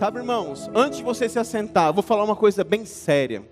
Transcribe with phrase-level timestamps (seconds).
[0.00, 3.46] Sabe, irmãos, antes de você se assentar, vou falar uma coisa bem séria.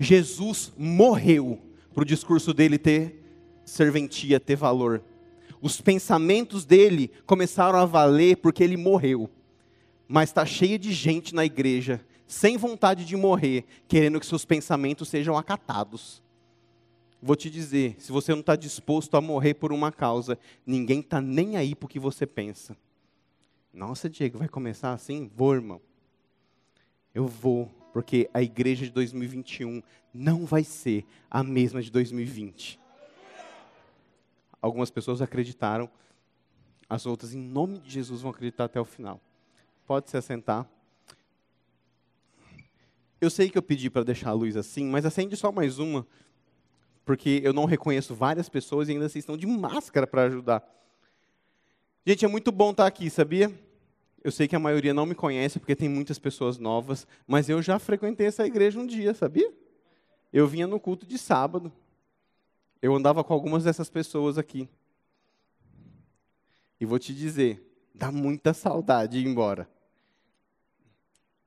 [0.00, 1.60] Jesus morreu
[1.92, 3.22] para o discurso dele ter
[3.62, 5.02] serventia, ter valor.
[5.60, 9.28] Os pensamentos dele começaram a valer porque ele morreu.
[10.08, 15.10] Mas está cheio de gente na igreja, sem vontade de morrer, querendo que seus pensamentos
[15.10, 16.22] sejam acatados.
[17.20, 21.20] Vou te dizer, se você não está disposto a morrer por uma causa, ninguém está
[21.20, 22.74] nem aí para o que você pensa.
[23.76, 25.30] Nossa, Diego, vai começar assim?
[25.36, 25.82] Vou, irmão.
[27.14, 29.82] Eu vou, porque a igreja de 2021
[30.14, 32.80] não vai ser a mesma de 2020.
[34.62, 35.90] Algumas pessoas acreditaram,
[36.88, 39.20] as outras, em nome de Jesus, vão acreditar até o final.
[39.86, 40.66] Pode se assentar.
[43.20, 46.06] Eu sei que eu pedi para deixar a luz assim, mas acende só mais uma,
[47.04, 50.66] porque eu não reconheço várias pessoas e ainda vocês estão de máscara para ajudar.
[52.06, 53.65] Gente, é muito bom estar aqui, sabia?
[54.26, 57.62] Eu sei que a maioria não me conhece, porque tem muitas pessoas novas, mas eu
[57.62, 59.54] já frequentei essa igreja um dia, sabia?
[60.32, 61.72] Eu vinha no culto de sábado.
[62.82, 64.68] Eu andava com algumas dessas pessoas aqui.
[66.80, 67.64] E vou te dizer,
[67.94, 69.70] dá muita saudade ir embora.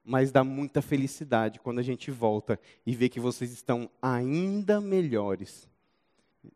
[0.01, 5.69] Mas dá muita felicidade quando a gente volta e vê que vocês estão ainda melhores.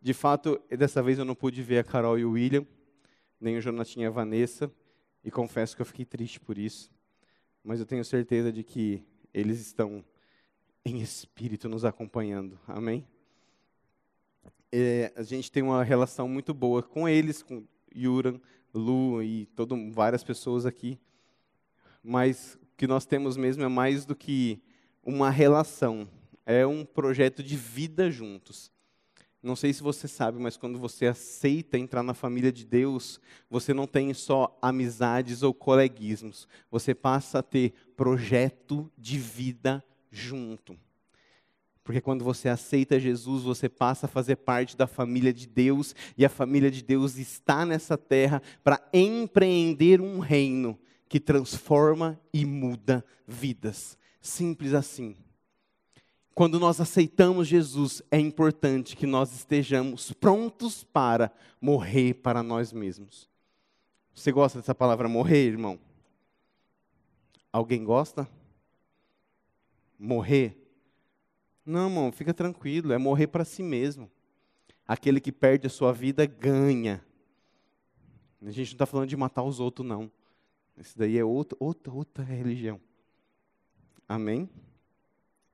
[0.02, 2.66] De fato, dessa vez eu não pude ver a Carol e o William,
[3.42, 4.72] nem o Jonatinha e a Vanessa,
[5.24, 6.92] e confesso que eu fiquei triste por isso.
[7.64, 10.04] Mas eu tenho certeza de que eles estão
[10.86, 12.60] em espírito nos acompanhando.
[12.68, 13.08] Amém?
[14.76, 17.64] é, a gente tem uma relação muito boa com eles, com
[17.96, 18.40] Yuran,
[18.74, 21.00] Lu e todo, várias pessoas aqui.
[22.04, 24.60] Mas o que nós temos mesmo é mais do que
[25.04, 26.10] uma relação,
[26.44, 28.72] é um projeto de vida juntos.
[29.44, 33.74] Não sei se você sabe, mas quando você aceita entrar na família de Deus, você
[33.74, 40.80] não tem só amizades ou coleguismos, você passa a ter projeto de vida junto.
[41.84, 46.24] Porque quando você aceita Jesus, você passa a fazer parte da família de Deus, e
[46.24, 53.04] a família de Deus está nessa terra para empreender um reino que transforma e muda
[53.28, 53.98] vidas.
[54.22, 55.18] Simples assim.
[56.34, 63.30] Quando nós aceitamos Jesus, é importante que nós estejamos prontos para morrer para nós mesmos.
[64.16, 65.80] Você gosta dessa palavra morrer, irmão?
[67.52, 68.28] Alguém gosta?
[70.00, 70.58] Morrer?
[71.64, 74.10] Não, irmão, fica tranquilo, é morrer para si mesmo.
[74.88, 77.06] Aquele que perde a sua vida ganha.
[78.42, 80.12] A gente não está falando de matar os outros, não.
[80.76, 82.82] Isso daí é outra, outra, outra religião.
[84.10, 84.50] Amém?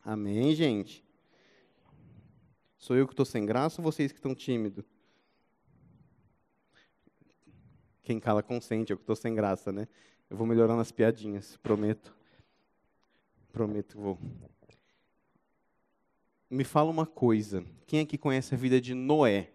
[0.04, 1.04] Amém, gente?
[2.78, 4.86] Sou eu que estou sem graça ou vocês que estão tímidos?
[8.02, 9.88] Quem cala consente, eu que estou sem graça, né?
[10.30, 12.16] Eu vou melhorando as piadinhas, prometo.
[13.52, 14.18] Prometo que vou
[16.50, 17.64] me fala uma coisa.
[17.86, 19.52] Quem aqui conhece a vida de Noé?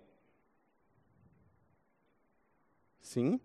[3.00, 3.41] Sim?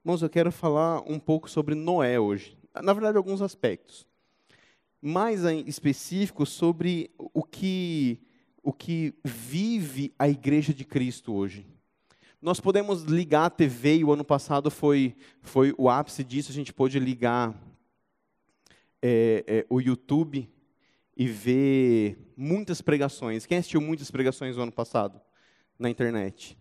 [0.00, 2.56] Irmãos, eu quero falar um pouco sobre Noé hoje.
[2.82, 4.07] Na verdade, alguns aspectos.
[5.00, 8.20] Mais específico sobre o que,
[8.62, 11.66] o que vive a igreja de Cristo hoje.
[12.40, 16.54] Nós podemos ligar a TV, e o ano passado foi, foi o ápice disso, a
[16.54, 17.52] gente pôde ligar
[19.02, 20.48] é, é, o YouTube
[21.16, 23.44] e ver muitas pregações.
[23.44, 25.20] Quem assistiu muitas pregações no ano passado
[25.76, 26.56] na internet?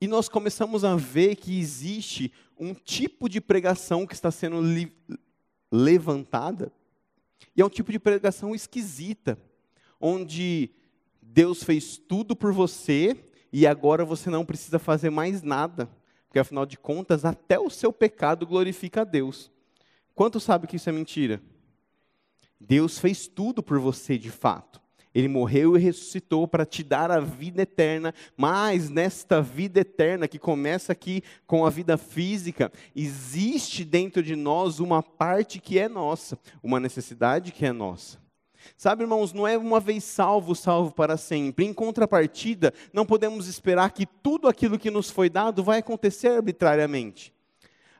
[0.00, 4.60] E nós começamos a ver que existe um tipo de pregação que está sendo
[5.70, 6.72] levantada,
[7.56, 9.38] e é um tipo de pregação esquisita,
[10.00, 10.70] onde
[11.20, 13.16] Deus fez tudo por você
[13.52, 15.88] e agora você não precisa fazer mais nada,
[16.26, 19.50] porque afinal de contas, até o seu pecado glorifica a Deus.
[20.14, 21.40] Quanto sabe que isso é mentira?
[22.60, 24.81] Deus fez tudo por você de fato.
[25.14, 30.38] Ele morreu e ressuscitou para te dar a vida eterna, mas nesta vida eterna, que
[30.38, 36.38] começa aqui com a vida física, existe dentro de nós uma parte que é nossa,
[36.62, 38.22] uma necessidade que é nossa.
[38.76, 41.66] Sabe, irmãos, não é uma vez salvo, salvo para sempre.
[41.66, 47.32] Em contrapartida, não podemos esperar que tudo aquilo que nos foi dado vai acontecer arbitrariamente.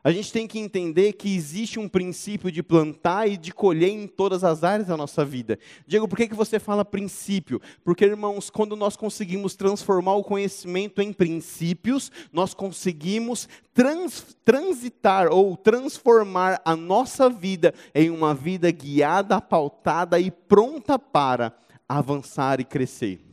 [0.03, 4.05] A gente tem que entender que existe um princípio de plantar e de colher em
[4.05, 5.57] todas as áreas da nossa vida.
[5.87, 7.61] Diego, por que, que você fala princípio?
[7.85, 15.55] Porque, irmãos, quando nós conseguimos transformar o conhecimento em princípios, nós conseguimos trans, transitar ou
[15.55, 21.53] transformar a nossa vida em uma vida guiada, pautada e pronta para
[21.87, 23.32] avançar e crescer.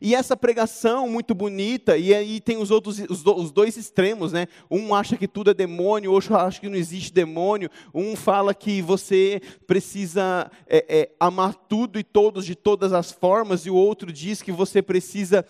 [0.00, 4.46] E essa pregação muito bonita, e aí tem os outros, os, os dois extremos, né?
[4.70, 7.70] Um acha que tudo é demônio, outro acha que não existe demônio.
[7.94, 13.66] Um fala que você precisa é, é, amar tudo e todos de todas as formas,
[13.66, 15.44] e o outro diz que você precisa,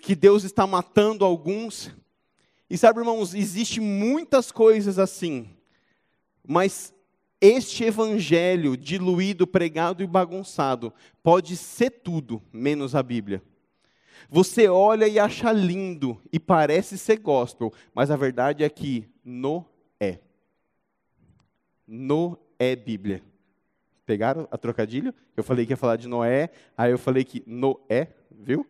[0.00, 1.90] que Deus está matando alguns.
[2.70, 5.48] E sabe, irmãos, existe muitas coisas assim,
[6.46, 6.92] mas
[7.40, 10.92] este evangelho diluído, pregado e bagunçado
[11.22, 13.42] pode ser tudo menos a Bíblia.
[14.28, 19.64] Você olha e acha lindo e parece ser gospel, mas a verdade é que no
[20.00, 20.18] é.
[21.86, 23.22] No é Bíblia.
[24.04, 25.14] Pegaram a trocadilho?
[25.36, 28.66] Eu falei que ia falar de Noé, aí eu falei que no é, viu?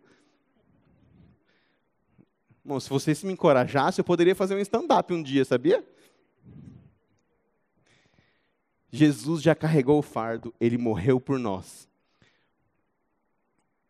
[2.65, 5.83] Bom, se vocês me encorajassem, eu poderia fazer um stand-up um dia, sabia?
[8.91, 11.89] Jesus já carregou o fardo, ele morreu por nós.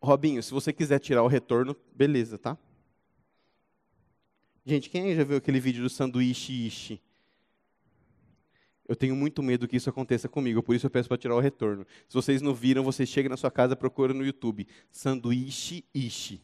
[0.01, 2.57] Robinho, se você quiser tirar o retorno, beleza, tá?
[4.65, 7.03] Gente, quem já viu aquele vídeo do sanduíche ishi?
[8.87, 11.41] Eu tenho muito medo que isso aconteça comigo, por isso eu peço para tirar o
[11.41, 11.87] retorno.
[12.09, 14.67] Se vocês não viram, vocês chegam na sua casa, procura no YouTube.
[14.91, 16.41] Sanduíche ishi.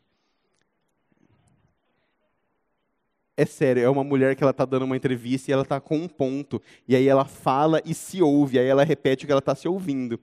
[3.37, 5.97] É sério, é uma mulher que ela está dando uma entrevista e ela está com
[5.97, 6.63] um ponto.
[6.87, 9.67] E aí ela fala e se ouve, aí ela repete o que ela está se
[9.67, 10.21] ouvindo.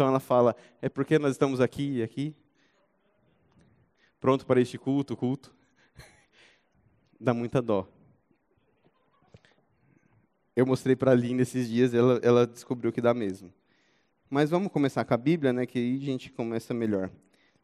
[0.00, 2.34] Então ela fala: é porque nós estamos aqui e aqui,
[4.18, 5.54] pronto para este culto, culto.
[7.20, 7.86] Dá muita dó.
[10.56, 13.52] Eu mostrei para a Aline esses dias, ela, ela descobriu que dá mesmo.
[14.30, 17.10] Mas vamos começar com a Bíblia, né, que aí a gente começa melhor.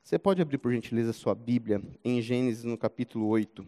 [0.02, 3.66] Você pode abrir, por gentileza, sua Bíblia em Gênesis, no capítulo 8.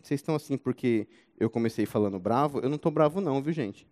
[0.00, 1.06] Vocês estão assim porque
[1.38, 2.60] eu comecei falando bravo?
[2.60, 3.91] Eu não estou bravo não, viu, gente?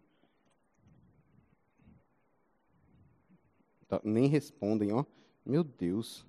[3.91, 5.05] Tá, nem respondem, ó.
[5.45, 6.25] Meu Deus.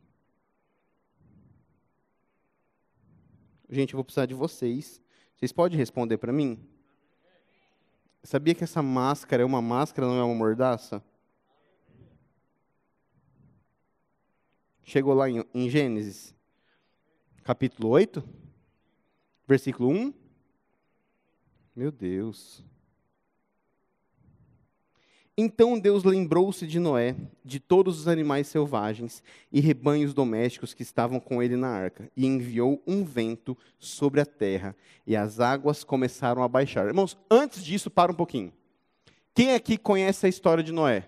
[3.70, 5.00] Gente, eu vou precisar de vocês.
[5.36, 6.68] Vocês podem responder para mim?
[8.24, 11.04] Sabia que essa máscara é uma máscara, não é uma mordaça?
[14.82, 16.34] Chegou lá em, em Gênesis,
[17.44, 18.28] capítulo 8,
[19.48, 20.14] versículo 1.
[21.76, 22.66] Meu Deus.
[25.44, 31.20] Então Deus lembrou-se de Noé, de todos os animais selvagens e rebanhos domésticos que estavam
[31.20, 36.44] com ele na arca, e enviou um vento sobre a terra, e as águas começaram
[36.44, 36.86] a baixar.
[36.86, 38.54] Irmãos, antes disso, para um pouquinho.
[39.34, 41.08] Quem aqui conhece a história de Noé?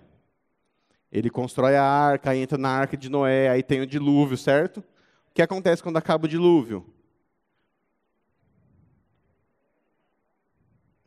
[1.11, 4.79] Ele constrói a arca, entra na arca de Noé, aí tem o dilúvio, certo?
[4.79, 6.83] O que acontece quando acaba o dilúvio?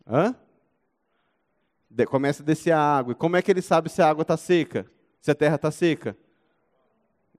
[0.06, 0.32] Hã?
[2.04, 3.12] Começa a descer a água.
[3.12, 4.84] E como é que ele sabe se a água está seca?
[5.20, 6.16] Se a terra está seca?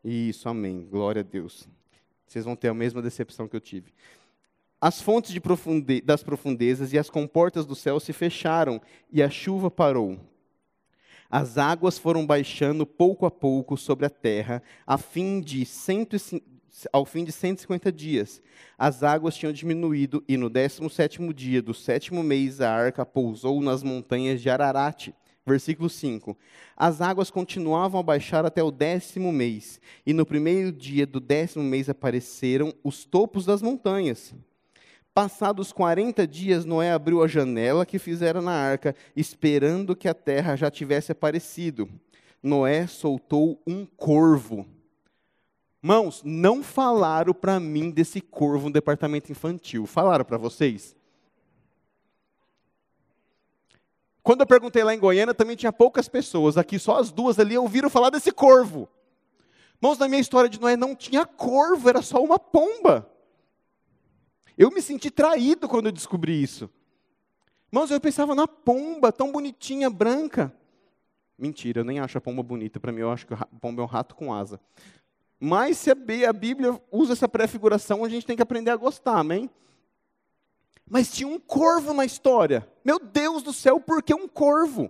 [0.04, 0.88] Isso, amém.
[0.89, 1.69] Glória a Deus.
[2.25, 3.94] Vocês vão ter a mesma decepção que eu tive.
[4.80, 8.81] As fontes profunde das profundezas e as comportas do céu se fecharam
[9.12, 10.19] e a chuva parou.
[11.30, 16.56] As águas foram baixando pouco a pouco sobre a terra, a fim de 150
[16.92, 18.42] ao fim de 150 dias,
[18.78, 23.82] as águas tinham diminuído, e no 17 dia do sétimo mês a arca pousou nas
[23.82, 25.10] montanhas de Ararat.
[25.46, 26.38] Versículo 5.
[26.76, 31.64] As águas continuavam a baixar até o décimo mês, e no primeiro dia do décimo
[31.64, 34.36] mês apareceram os topos das montanhas.
[35.14, 40.56] Passados 40 dias, Noé abriu a janela que fizera na arca, esperando que a terra
[40.56, 41.90] já tivesse aparecido.
[42.44, 44.68] Noé soltou um corvo
[45.88, 49.86] Mãos, não falaram para mim desse corvo no departamento infantil.
[49.86, 50.94] Falaram para vocês?
[54.22, 56.58] Quando eu perguntei lá em Goiânia, também tinha poucas pessoas.
[56.58, 58.90] Aqui só as duas ali ouviram falar desse corvo.
[59.80, 63.10] Mãos, na minha história de Noé não tinha corvo, era só uma pomba.
[64.58, 66.70] Eu me senti traído quando eu descobri isso.
[67.72, 70.54] Irmãos, eu pensava na pomba, tão bonitinha, branca.
[71.38, 72.78] Mentira, eu nem acho a pomba bonita.
[72.78, 74.60] Para mim, eu acho que a pomba é um rato com asa.
[75.40, 79.50] Mas se a Bíblia usa essa prefiguração, a gente tem que aprender a gostar, amém?
[80.90, 82.68] Mas tinha um corvo na história.
[82.84, 84.90] Meu Deus do céu, por que um corvo?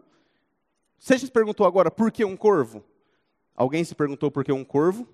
[0.97, 2.83] Você se perguntou agora, por que um corvo?
[3.55, 5.07] Alguém se perguntou por que um corvo?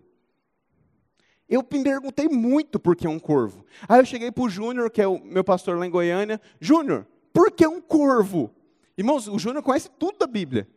[1.47, 3.65] Eu me perguntei muito por que um corvo.
[3.87, 6.39] Aí eu cheguei para o Júnior, que é o meu pastor lá em Goiânia.
[6.59, 8.53] Júnior, por que um corvo?
[8.97, 10.67] Irmãos, o Júnior conhece tudo da Bíblia.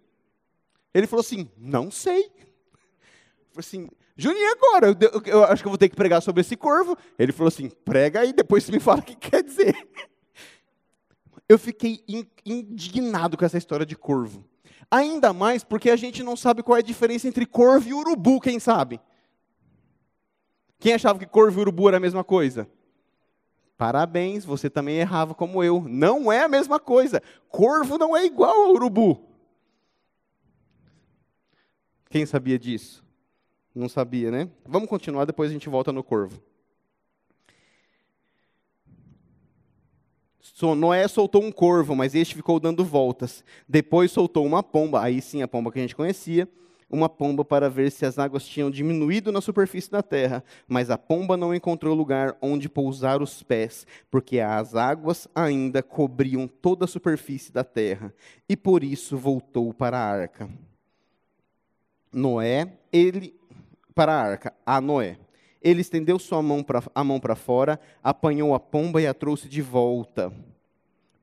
[0.95, 2.31] Ele falou assim, não sei.
[3.51, 6.57] Falei assim, Juninho, agora, eu, eu, acho que eu vou ter que pregar sobre esse
[6.57, 6.97] corvo.
[7.19, 9.77] Ele falou assim: prega aí, depois você me fala o que quer dizer.
[11.49, 14.45] Eu fiquei in, indignado com essa história de corvo.
[14.91, 18.41] Ainda mais porque a gente não sabe qual é a diferença entre corvo e urubu,
[18.41, 19.01] quem sabe?
[20.81, 22.69] Quem achava que corvo e urubu era a mesma coisa?
[23.79, 25.85] Parabéns, você também errava como eu.
[25.87, 27.23] Não é a mesma coisa.
[27.49, 29.25] Corvo não é igual ao urubu.
[32.11, 33.06] Quem sabia disso?
[33.77, 34.49] Não sabia, né?
[34.65, 36.41] Vamos continuar, depois a gente volta no corvo.
[40.75, 43.45] Noé soltou um corvo, mas este ficou dando voltas.
[43.69, 46.49] Depois soltou uma pomba, aí sim a pomba que a gente conhecia,
[46.89, 50.43] uma pomba para ver se as águas tinham diminuído na superfície da terra.
[50.67, 56.49] Mas a pomba não encontrou lugar onde pousar os pés, porque as águas ainda cobriam
[56.49, 58.15] toda a superfície da terra.
[58.49, 60.49] E por isso voltou para a arca.
[62.11, 63.36] Noé, ele
[63.97, 65.17] para a arca, a Noé.
[65.63, 69.49] Ele estendeu sua mão pra, a mão para fora, apanhou a pomba e a trouxe
[69.49, 70.31] de volta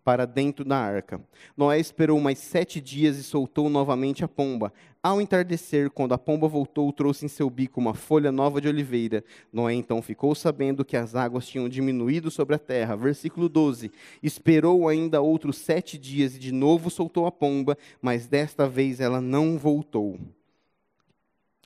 [0.04, 1.22] para dentro da arca.
[1.56, 4.74] Noé esperou mais sete dias e soltou novamente a pomba.
[5.04, 9.24] Ao entardecer, quando a pomba voltou, trouxe em seu bico uma folha nova de oliveira.
[9.52, 12.96] Noé então ficou sabendo que as águas tinham diminuído sobre a terra.
[12.96, 13.92] Versículo 12.
[14.22, 19.22] Esperou ainda outros sete dias e de novo soltou a pomba, mas desta vez ela
[19.22, 20.20] não voltou.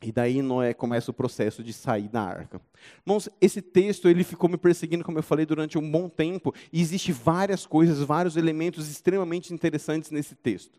[0.01, 2.61] E daí Noé começa o processo de sair da arca.
[3.05, 6.79] Irmãos, esse texto ele ficou me perseguindo, como eu falei, durante um bom tempo, e
[6.79, 10.77] existe várias coisas, vários elementos extremamente interessantes nesse texto.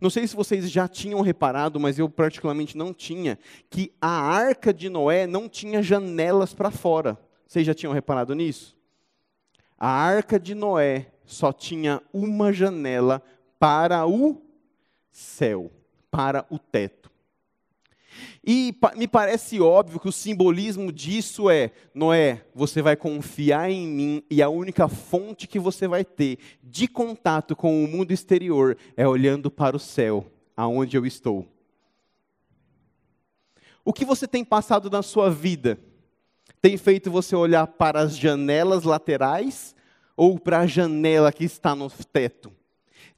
[0.00, 3.38] Não sei se vocês já tinham reparado, mas eu particularmente não tinha,
[3.70, 7.18] que a arca de Noé não tinha janelas para fora.
[7.46, 8.76] Vocês já tinham reparado nisso?
[9.78, 13.22] A arca de Noé só tinha uma janela
[13.58, 14.42] para o
[15.10, 15.70] céu,
[16.10, 17.03] para o teto.
[18.46, 24.22] E me parece óbvio que o simbolismo disso é: Noé, você vai confiar em mim
[24.30, 29.08] e a única fonte que você vai ter de contato com o mundo exterior é
[29.08, 31.48] olhando para o céu, aonde eu estou.
[33.82, 35.78] O que você tem passado na sua vida
[36.60, 39.74] tem feito você olhar para as janelas laterais
[40.14, 42.52] ou para a janela que está no teto?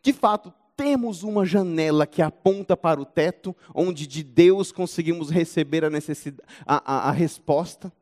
[0.00, 5.85] De fato, temos uma janela que aponta para o teto, onde de Deus conseguimos receber
[5.85, 7.92] a, necessidade, a, a, a resposta.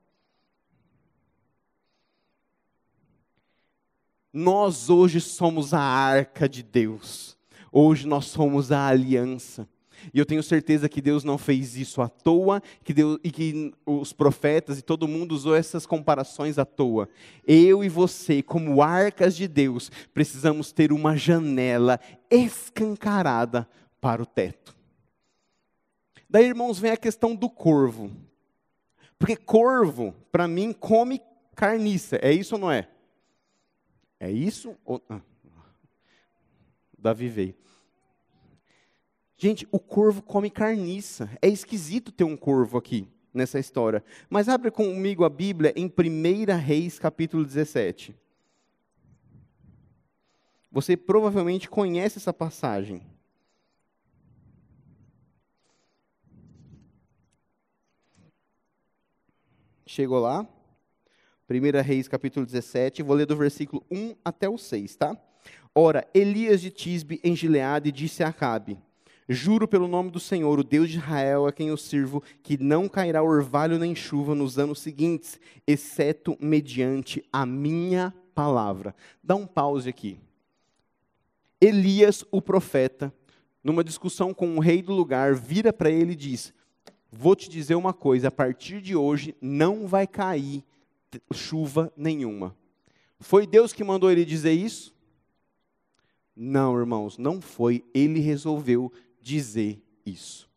[4.33, 7.39] Nós hoje somos a arca de Deus.
[7.71, 9.69] Hoje nós somos a aliança.
[10.13, 13.73] E eu tenho certeza que Deus não fez isso à toa, que Deus, e que
[13.87, 17.09] os profetas e todo mundo usou essas comparações à toa.
[17.47, 21.99] Eu e você, como arcas de Deus, precisamos ter uma janela
[22.31, 23.69] escancarada
[24.01, 24.75] para o teto.
[26.29, 28.11] Daí, irmãos, vem a questão do corvo.
[29.19, 31.21] Porque corvo, para mim, come
[31.55, 32.17] carniça.
[32.21, 32.89] É isso ou não é?
[34.19, 34.77] É isso?
[34.85, 35.03] Ou...
[35.09, 35.21] Ah.
[36.99, 37.55] Davi veio.
[39.37, 41.29] Gente, o corvo come carniça.
[41.43, 44.03] É esquisito ter um corvo aqui nessa história.
[44.31, 48.15] Mas abre comigo a Bíblia em 1 Reis, capítulo 17.
[50.71, 53.03] Você provavelmente conhece essa passagem.
[59.87, 60.47] Chegou lá?
[61.49, 65.17] 1 Reis, capítulo 17, vou ler do versículo 1 até o 6, tá?
[65.75, 68.79] Ora, Elias de Tisbe em Gileade disse a Acabe:
[69.29, 72.89] Juro pelo nome do Senhor, o Deus de Israel, a quem eu sirvo, que não
[72.89, 78.95] cairá orvalho nem chuva nos anos seguintes, exceto mediante a minha palavra.
[79.23, 80.19] Dá um pause aqui.
[81.59, 83.13] Elias, o profeta,
[83.63, 86.53] numa discussão com o rei do lugar, vira para ele e diz:
[87.11, 90.63] Vou te dizer uma coisa, a partir de hoje não vai cair
[91.33, 92.57] chuva nenhuma.
[93.21, 94.95] Foi Deus que mandou ele dizer isso?
[96.37, 97.85] Não, irmãos, não foi.
[97.95, 98.93] Ele resolveu
[99.25, 100.49] dizer isso.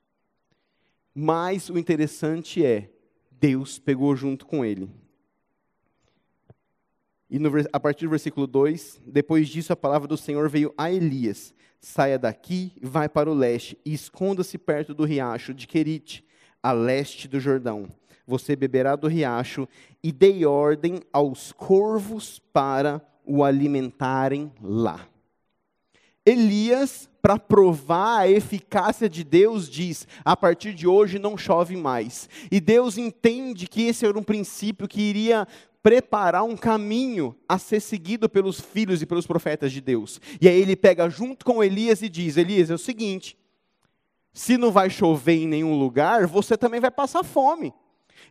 [1.15, 2.91] Mas o interessante é,
[3.31, 4.89] Deus pegou junto com ele.
[7.29, 10.91] E no, a partir do versículo 2, depois disso a palavra do Senhor veio a
[10.91, 16.23] Elias: saia daqui, vai para o leste e esconda-se perto do riacho de Querite,
[16.61, 17.87] a leste do Jordão.
[18.25, 19.67] Você beberá do riacho
[20.03, 25.07] e dei ordem aos corvos para o alimentarem lá.
[26.29, 32.29] Elias, para provar a eficácia de Deus, diz: a partir de hoje não chove mais.
[32.51, 35.47] E Deus entende que esse era um princípio que iria
[35.81, 40.19] preparar um caminho a ser seguido pelos filhos e pelos profetas de Deus.
[40.41, 43.37] E aí ele pega junto com Elias e diz: Elias, é o seguinte,
[44.33, 47.73] se não vai chover em nenhum lugar, você também vai passar fome.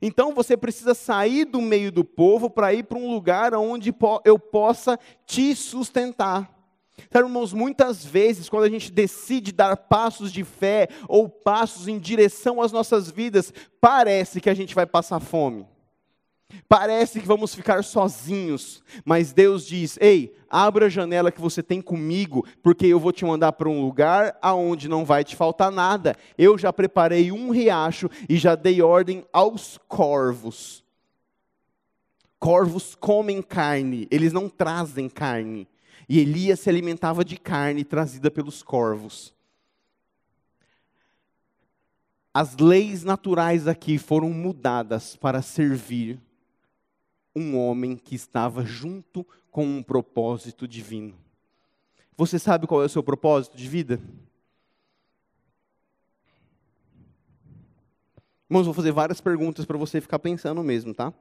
[0.02, 4.38] Então você precisa sair do meio do povo para ir para um lugar onde eu
[4.38, 6.55] possa te sustentar.
[7.10, 11.98] Sabe, irmãos, muitas vezes, quando a gente decide dar passos de fé ou passos em
[11.98, 15.66] direção às nossas vidas, parece que a gente vai passar fome.
[16.68, 21.80] Parece que vamos ficar sozinhos, mas Deus diz: Ei, abra a janela que você tem
[21.80, 26.14] comigo, porque eu vou te mandar para um lugar aonde não vai te faltar nada.
[26.38, 30.84] Eu já preparei um riacho e já dei ordem aos corvos.
[32.38, 35.68] Corvos comem carne, eles não trazem carne.
[36.08, 39.34] E Elias se alimentava de carne trazida pelos corvos.
[42.32, 46.20] As leis naturais aqui foram mudadas para servir
[47.34, 51.14] um homem que estava junto com um propósito divino.
[52.16, 54.00] Você sabe qual é o seu propósito de vida?
[58.48, 61.12] Irmãos, vou fazer várias perguntas para você ficar pensando mesmo, tá?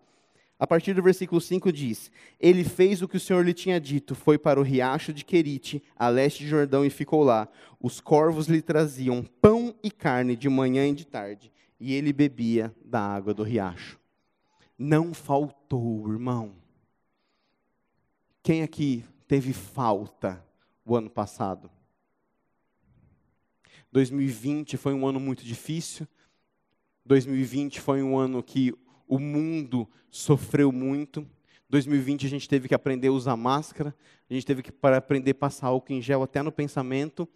[0.57, 2.09] A partir do versículo 5 diz:
[2.39, 5.83] Ele fez o que o Senhor lhe tinha dito, foi para o riacho de Querite,
[5.95, 7.47] a leste de Jordão, e ficou lá.
[7.79, 12.73] Os corvos lhe traziam pão e carne de manhã e de tarde, e ele bebia
[12.85, 13.99] da água do riacho.
[14.77, 16.55] Não faltou, irmão.
[18.41, 20.43] Quem aqui teve falta
[20.85, 21.69] o ano passado?
[23.91, 26.07] 2020 foi um ano muito difícil.
[27.05, 28.73] 2020 foi um ano que
[29.07, 31.27] o mundo sofreu muito.
[31.69, 33.95] 2020 a gente teve que aprender a usar máscara,
[34.29, 37.27] a gente teve que aprender a passar álcool em gel até no pensamento.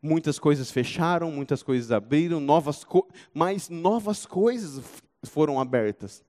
[0.00, 4.84] Muitas coisas fecharam, muitas coisas abriram, novas co mas novas coisas
[5.24, 6.24] foram abertas.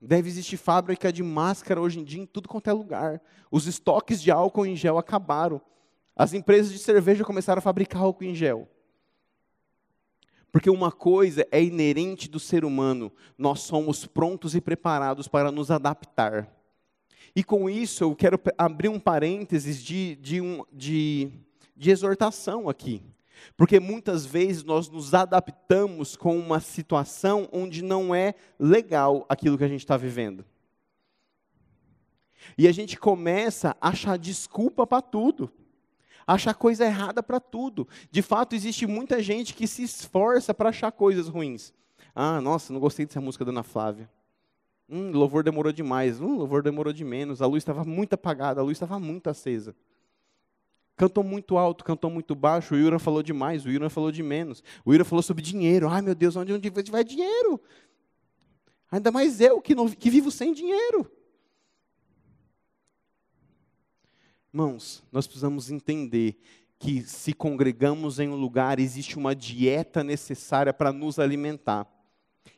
[0.00, 3.22] Deve existir fábrica de máscara hoje em dia em tudo quanto é lugar.
[3.50, 5.60] Os estoques de álcool em gel acabaram.
[6.16, 8.68] As empresas de cerveja começaram a fabricar álcool em gel.
[10.52, 15.70] Porque uma coisa é inerente do ser humano, nós somos prontos e preparados para nos
[15.70, 16.54] adaptar.
[17.34, 21.30] E com isso eu quero abrir um parênteses de, de, um, de,
[21.74, 23.02] de exortação aqui.
[23.56, 29.64] Porque muitas vezes nós nos adaptamos com uma situação onde não é legal aquilo que
[29.64, 30.44] a gente está vivendo.
[32.58, 35.50] E a gente começa a achar desculpa para tudo
[36.26, 37.86] achar coisa errada para tudo.
[38.10, 41.72] De fato, existe muita gente que se esforça para achar coisas ruins.
[42.14, 44.10] Ah, nossa, não gostei dessa música da Ana Flávia.
[44.88, 46.20] Hum, louvor demorou demais.
[46.20, 47.40] Hum, louvor demorou de menos.
[47.40, 49.74] A luz estava muito apagada, a luz estava muito acesa.
[50.96, 52.74] Cantou muito alto, cantou muito baixo.
[52.74, 54.62] O Yura falou demais, o Yura falou de menos.
[54.84, 55.88] O Yura falou sobre dinheiro.
[55.88, 57.60] Ai, meu Deus, onde, onde vai dinheiro?
[58.90, 61.10] Ainda mais eu que, não, que vivo sem dinheiro.
[64.54, 66.38] Irmãos, nós precisamos entender
[66.78, 71.86] que se congregamos em um lugar, existe uma dieta necessária para nos alimentar.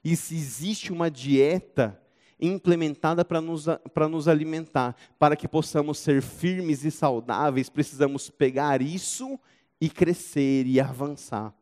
[0.03, 2.01] E se existe uma dieta
[2.41, 3.67] implementada para nos,
[4.11, 9.39] nos alimentar, para que possamos ser firmes e saudáveis, precisamos pegar isso
[9.81, 11.55] e crescer e avançar.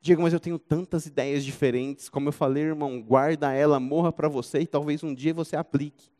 [0.00, 2.08] Diego, mas eu tenho tantas ideias diferentes.
[2.08, 6.10] Como eu falei, irmão, guarda ela, morra para você e talvez um dia você aplique.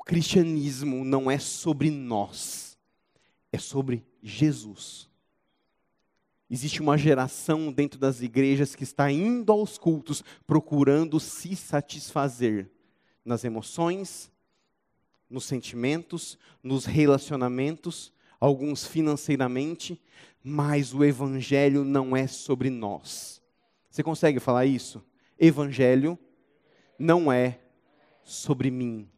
[0.00, 2.78] O cristianismo não é sobre nós,
[3.50, 5.10] é sobre Jesus.
[6.48, 12.70] Existe uma geração dentro das igrejas que está indo aos cultos procurando se satisfazer
[13.24, 14.30] nas emoções,
[15.28, 20.00] nos sentimentos, nos relacionamentos, alguns financeiramente,
[20.44, 23.42] mas o evangelho não é sobre nós.
[23.90, 25.04] Você consegue falar isso?
[25.36, 26.16] Evangelho
[26.96, 27.58] não é
[28.22, 29.10] sobre mim.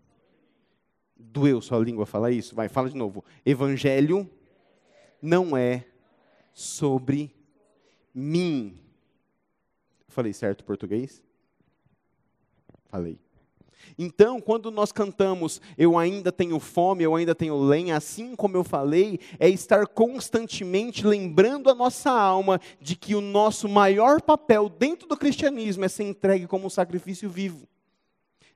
[1.21, 2.55] Doeu sua língua falar isso?
[2.55, 3.25] Vai, fala de novo.
[3.45, 4.29] Evangelho
[5.21, 5.87] não é
[6.53, 7.35] sobre
[8.15, 8.79] mim.
[10.09, 11.23] Falei certo português?
[12.89, 13.19] Falei.
[13.99, 18.65] Então, quando nós cantamos, eu ainda tenho fome, eu ainda tenho lenha, assim como eu
[18.65, 25.09] falei, é estar constantemente lembrando a nossa alma de que o nosso maior papel dentro
[25.09, 27.69] do cristianismo é ser entregue como um sacrifício vivo.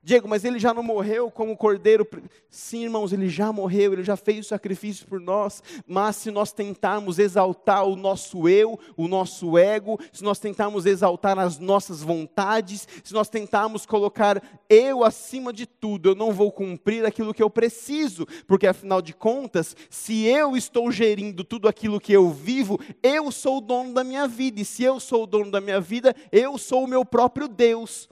[0.05, 2.07] Diego, mas ele já não morreu como cordeiro?
[2.51, 5.63] Sim, irmãos, ele já morreu, ele já fez o sacrifício por nós.
[5.87, 11.39] Mas se nós tentarmos exaltar o nosso eu, o nosso ego, se nós tentarmos exaltar
[11.39, 17.07] as nossas vontades, se nós tentarmos colocar eu acima de tudo, eu não vou cumprir
[17.07, 22.13] aquilo que eu preciso, porque afinal de contas, se eu estou gerindo tudo aquilo que
[22.13, 25.51] eu vivo, eu sou o dono da minha vida, e se eu sou o dono
[25.51, 28.07] da minha vida, eu sou o meu próprio Deus.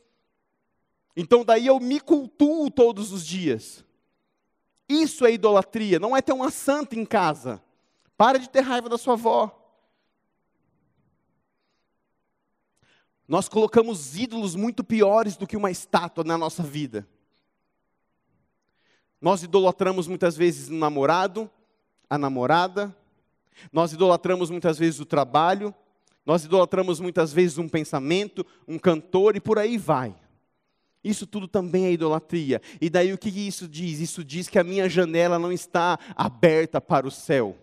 [1.16, 3.84] Então daí eu me cultuo todos os dias.
[4.88, 7.62] Isso é idolatria, não é ter uma santa em casa.
[8.16, 9.58] Para de ter raiva da sua avó.
[13.26, 17.06] Nós colocamos ídolos muito piores do que uma estátua na nossa vida.
[19.20, 21.50] Nós idolatramos muitas vezes o namorado,
[22.10, 22.94] a namorada,
[23.72, 25.74] nós idolatramos muitas vezes o trabalho,
[26.26, 30.14] nós idolatramos muitas vezes um pensamento, um cantor e por aí vai.
[31.04, 32.60] Isso tudo também é idolatria.
[32.80, 33.98] E daí o que isso diz?
[34.00, 37.58] Isso diz que a minha janela não está aberta para o céu.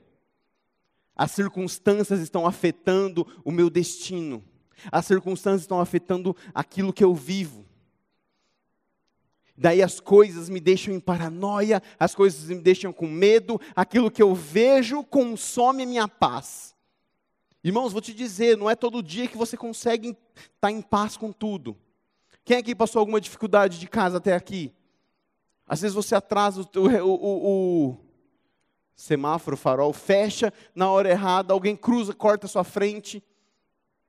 [1.15, 4.43] As circunstâncias estão afetando o meu destino.
[4.91, 7.65] As circunstâncias estão afetando aquilo que eu vivo.
[9.58, 14.23] Daí as coisas me deixam em paranoia, as coisas me deixam com medo, aquilo que
[14.23, 16.73] eu vejo consome minha paz.
[17.62, 20.17] Irmãos, vou te dizer, não é todo dia que você consegue
[20.56, 21.75] estar em paz com tudo.
[22.43, 24.73] Quem aqui passou alguma dificuldade de casa até aqui?
[25.67, 27.97] Às vezes você atrasa o, o, o, o
[28.95, 33.23] semáforo, farol, fecha na hora errada, alguém cruza, corta a sua frente.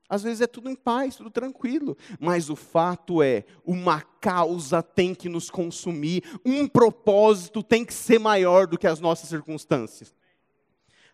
[0.09, 1.95] Às vezes é tudo em paz, tudo tranquilo.
[2.19, 8.19] Mas o fato é, uma causa tem que nos consumir, um propósito tem que ser
[8.19, 10.13] maior do que as nossas circunstâncias.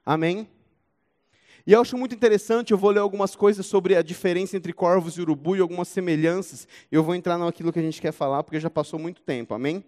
[0.04, 0.50] Amém?
[1.68, 5.18] E eu acho muito interessante, eu vou ler algumas coisas sobre a diferença entre corvos
[5.18, 6.66] e urubu e algumas semelhanças.
[6.90, 9.84] Eu vou entrar naquilo que a gente quer falar, porque já passou muito tempo, amém?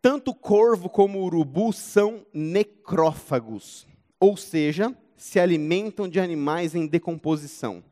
[0.00, 3.84] Tanto corvo como urubu são necrófagos,
[4.20, 7.82] ou seja, se alimentam de animais em decomposição.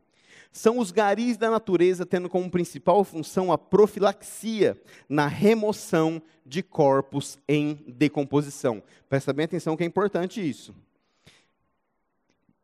[0.52, 7.40] São os garis da natureza tendo como principal função a profilaxia na remoção de corpos
[7.48, 8.80] em decomposição.
[9.08, 10.72] Presta bem atenção que é importante isso.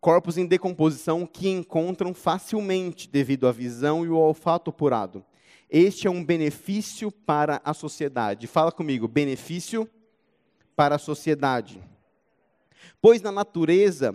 [0.04, 5.24] Corpos em decomposição que encontram facilmente devido à visão e o olfato apurado.
[5.70, 8.46] Este é um benefício para a sociedade.
[8.46, 9.88] Fala comigo, benefício
[10.76, 11.82] para a sociedade.
[13.00, 14.14] Pois na natureza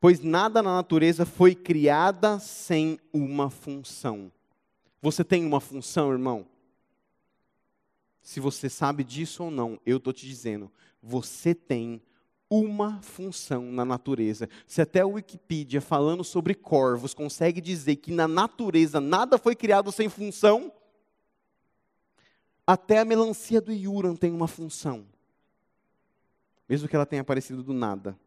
[0.00, 4.32] pois nada na natureza foi criada sem uma função.
[5.02, 6.46] Você tem uma função, irmão?
[8.22, 12.00] Se você sabe disso ou não, eu estou te dizendo, você tem
[12.50, 14.48] uma função na natureza.
[14.66, 19.92] Se até o Wikipedia, falando sobre corvos, consegue dizer que na natureza nada foi criado
[19.92, 20.72] sem função,
[22.66, 25.06] até a melancia do Yuran tem uma função.
[26.68, 28.18] Mesmo que ela tenha aparecido do nada.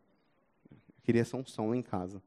[1.03, 2.21] Queria só um som lá em casa.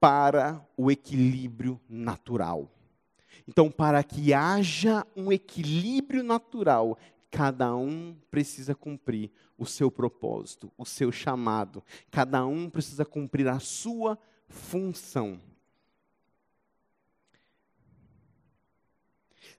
[0.00, 2.68] Para o equilíbrio natural.
[3.46, 6.98] Então, para que haja um equilíbrio natural,
[7.32, 11.82] cada um precisa cumprir o seu propósito, o seu chamado.
[12.10, 15.40] Cada um precisa cumprir a sua função.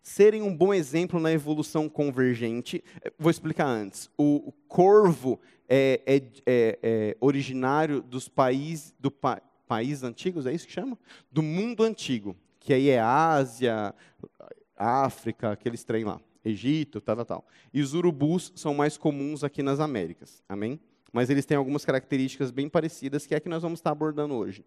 [0.01, 2.83] serem um bom exemplo na evolução convergente.
[3.01, 4.12] Eh, vou explicar antes.
[4.17, 9.41] O, corvo é, é, é, é originário dos países do pa,
[10.03, 10.99] antigos, é isso que chama?
[11.31, 13.95] Do mundo antigo, que aí é Ásia,
[14.75, 17.47] África, aqueles trem lá, Egito, tal, tal, tal.
[17.73, 20.79] E os urubus são mais comuns aqui nas Américas, amém?
[21.12, 24.65] Mas eles têm algumas características bem parecidas, que é que nós vamos estar abordando hoje.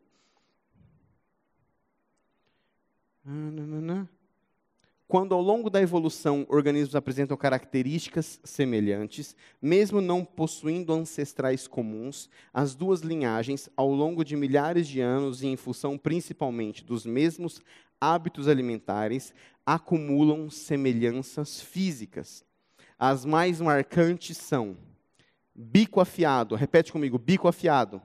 [3.26, 4.06] Ah,
[5.08, 12.74] quando ao longo da evolução organismos apresentam características semelhantes, mesmo não possuindo ancestrais comuns, as
[12.74, 17.62] duas linhagens, ao longo de milhares de anos e em função principalmente dos mesmos
[18.00, 19.32] hábitos alimentares,
[19.64, 22.44] acumulam semelhanças físicas.
[22.98, 24.76] As mais marcantes são
[25.54, 28.02] bico afiado, repete comigo, bico afiado.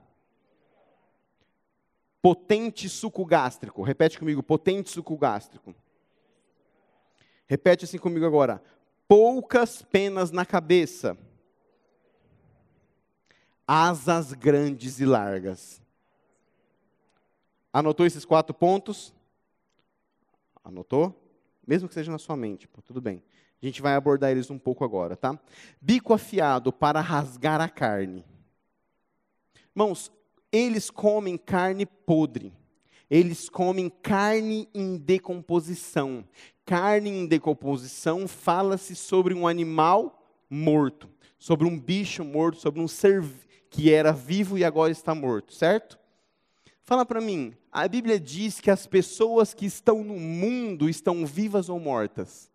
[2.22, 5.74] Potente suco gástrico, repete comigo, potente suco gástrico
[7.52, 8.64] Repete assim comigo agora.
[9.10, 11.18] Poucas penas na cabeça.
[13.68, 15.82] Asas grandes e largas.
[17.74, 19.14] Anotou esses quatro pontos?
[20.64, 21.14] Anotou?
[21.68, 23.22] Mesmo que seja na sua mente, pô, tudo bem.
[23.62, 25.38] A gente vai abordar eles um pouco agora, tá?
[25.82, 28.24] Bico afiado para rasgar a carne.
[29.76, 30.10] Irmãos,
[30.54, 32.54] eles comem carne podre.
[33.12, 36.26] Eles comem carne em decomposição
[36.71, 43.24] carne em decomposição fala-se sobre um animal morto, sobre um bicho morto, sobre um ser
[43.69, 46.00] que era vivo e agora está morto, certo?
[46.82, 51.67] Fala para mim, a Bíblia diz que as pessoas que estão no mundo estão vivas
[51.67, 52.50] ou mortas?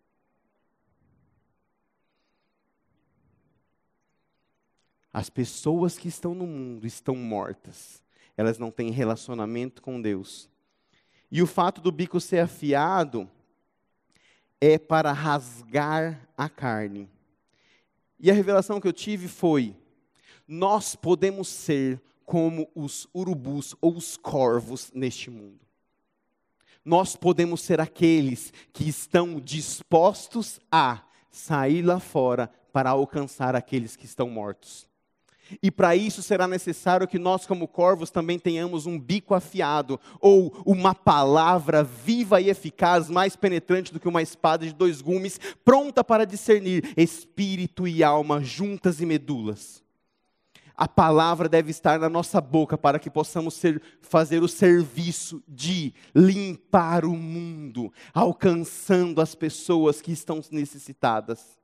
[5.13, 8.03] As pessoas que estão no mundo estão mortas.
[8.37, 10.49] Elas não têm relacionamento com Deus.
[11.31, 13.29] E o fato do bico ser afiado
[14.61, 17.09] é para rasgar a carne.
[18.19, 19.75] E a revelação que eu tive foi:
[20.47, 25.61] nós podemos ser como os urubus ou os corvos neste mundo.
[26.85, 34.05] Nós podemos ser aqueles que estão dispostos a sair lá fora para alcançar aqueles que
[34.05, 34.86] estão mortos.
[35.63, 40.63] E para isso será necessário que nós, como corvos, também tenhamos um bico afiado, ou
[40.65, 46.03] uma palavra viva e eficaz, mais penetrante do que uma espada de dois gumes, pronta
[46.03, 49.85] para discernir espírito e alma juntas e medulas.
[50.77, 55.95] A palavra deve estar na nossa boca para que possamos ser, fazer o serviço de
[56.15, 61.57] limpar o mundo, alcançando as pessoas que estão necessitadas.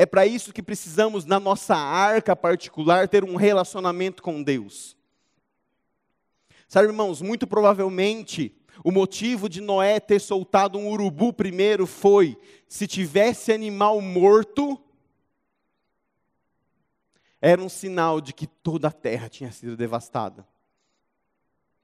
[0.00, 4.96] É para isso que precisamos, na nossa arca particular, ter um relacionamento com Deus.
[6.68, 12.86] Sabe, irmãos, muito provavelmente o motivo de Noé ter soltado um urubu primeiro foi: se
[12.86, 14.80] tivesse animal morto,
[17.40, 20.46] era um sinal de que toda a terra tinha sido devastada.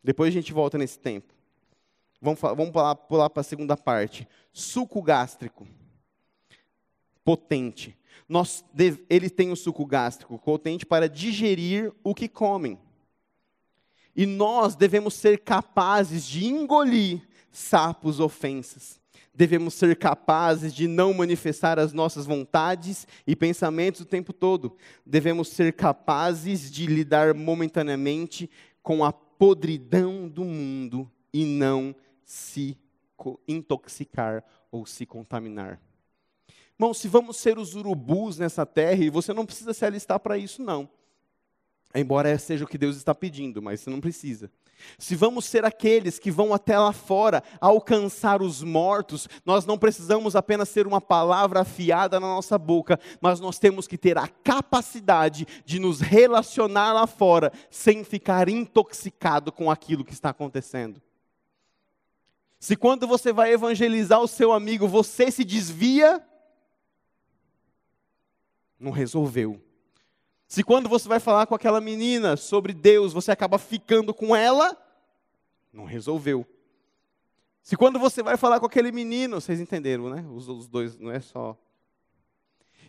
[0.04, 1.34] Depois a gente volta nesse tempo.
[2.20, 2.70] Vamos, vamos
[3.08, 4.28] pular, para a segunda parte.
[4.52, 5.66] Suco gástrico.
[7.24, 7.98] Potente
[8.34, 8.64] nós,
[9.08, 12.76] ele tem o suco gástrico potente para digerir o que comem.
[14.16, 19.00] E nós devemos ser capazes de engolir sapos ofensas.
[19.32, 24.76] Devemos ser capazes de não manifestar as nossas vontades e pensamentos o tempo todo.
[25.06, 28.50] Devemos ser capazes de lidar momentaneamente
[28.82, 31.94] com a podridão do mundo e não
[32.24, 32.76] se
[33.46, 34.42] intoxicar
[34.72, 35.80] ou se contaminar.
[36.78, 40.36] Irmão, se vamos ser os urubus nessa terra, e você não precisa se alistar para
[40.36, 40.88] isso, não.
[41.94, 44.50] Embora seja o que Deus está pedindo, mas você não precisa.
[44.98, 50.34] Se vamos ser aqueles que vão até lá fora alcançar os mortos, nós não precisamos
[50.34, 55.46] apenas ser uma palavra afiada na nossa boca, mas nós temos que ter a capacidade
[55.64, 61.00] de nos relacionar lá fora sem ficar intoxicado com aquilo que está acontecendo.
[62.58, 66.20] Se quando você vai evangelizar o seu amigo, você se desvia,
[68.84, 69.60] não resolveu.
[70.46, 74.76] Se quando você vai falar com aquela menina sobre Deus, você acaba ficando com ela,
[75.72, 76.46] não resolveu.
[77.62, 80.24] Se quando você vai falar com aquele menino, vocês entenderam, né?
[80.30, 81.58] Os, os dois, não é só.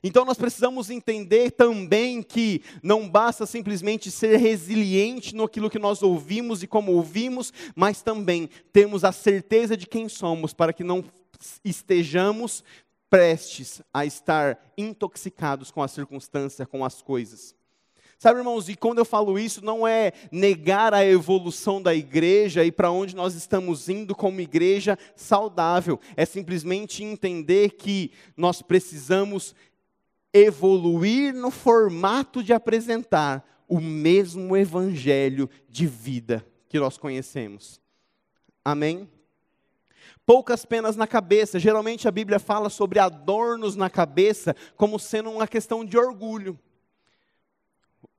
[0.03, 6.03] Então nós precisamos entender também que não basta simplesmente ser resiliente no aquilo que nós
[6.03, 11.03] ouvimos e como ouvimos, mas também temos a certeza de quem somos para que não
[11.63, 12.63] estejamos
[13.15, 17.55] prestes a estar intoxicados com a circunstância, com as coisas.
[18.19, 22.73] Sabe, irmãos, e quando eu falo isso, não é negar a evolução da igreja e
[22.73, 29.55] para onde nós estamos indo como igreja saudável, é simplesmente entender que nós precisamos
[30.33, 37.79] evoluir no formato de apresentar o mesmo evangelho de vida que nós conhecemos.
[38.63, 39.07] Amém?
[40.25, 41.59] Poucas penas na cabeça.
[41.59, 46.59] Geralmente a Bíblia fala sobre adornos na cabeça como sendo uma questão de orgulho.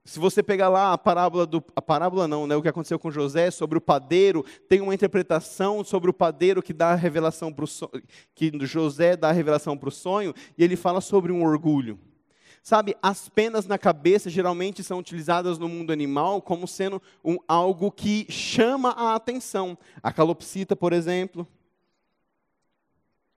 [0.06, 3.10] Se você pegar lá a parábola do a parábola não, né, o que aconteceu com
[3.10, 7.64] José sobre o padeiro, tem uma interpretação sobre o padeiro que dá a revelação para
[7.64, 7.68] o
[8.32, 11.98] que José dá a revelação para o sonho, e ele fala sobre um orgulho.
[12.62, 17.90] Sabe, as penas na cabeça geralmente são utilizadas no mundo animal como sendo um, algo
[17.90, 19.76] que chama a atenção.
[20.02, 21.46] A calopsita, por exemplo,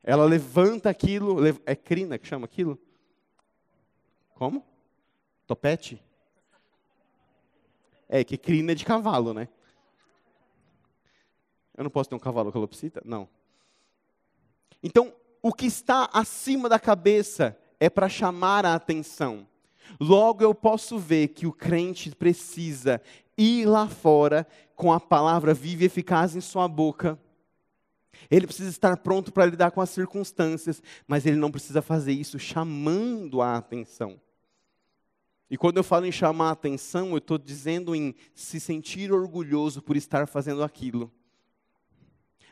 [0.04, 2.80] ela levanta aquilo, é crina que chama aquilo?
[4.34, 4.66] Como?
[5.46, 6.02] Topete?
[8.08, 9.48] É, que crina é de cavalo, né?
[11.78, 13.02] Eu não posso ter um cavalo calopsita?
[13.06, 13.30] Não.
[14.82, 19.48] Então, o que está acima da cabeça é para chamar a atenção.
[20.00, 23.02] Logo eu posso ver que o crente precisa
[23.38, 27.20] ir lá fora com a palavra viva e eficaz em sua boca
[28.30, 32.40] ele precisa estar pronto para lidar com as circunstâncias, mas ele não precisa fazer isso
[32.40, 34.20] chamando a atenção.
[35.50, 39.82] E quando eu falo em chamar a atenção, eu estou dizendo em se sentir orgulhoso
[39.82, 41.12] por estar fazendo aquilo.